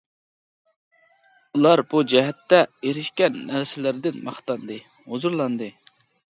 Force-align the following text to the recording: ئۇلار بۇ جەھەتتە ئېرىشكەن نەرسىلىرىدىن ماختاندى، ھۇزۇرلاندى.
ئۇلار 1.57 1.83
بۇ 1.91 2.01
جەھەتتە 2.15 2.63
ئېرىشكەن 2.89 3.39
نەرسىلىرىدىن 3.53 4.21
ماختاندى، 4.31 4.81
ھۇزۇرلاندى. 5.15 5.73